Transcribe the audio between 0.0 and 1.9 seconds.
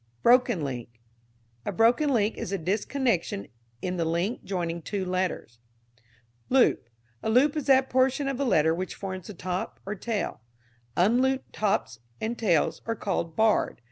Broken link. A